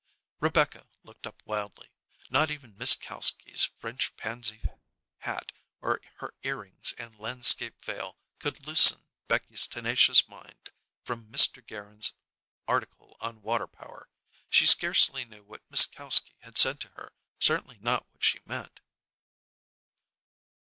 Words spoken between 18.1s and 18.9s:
what she meant.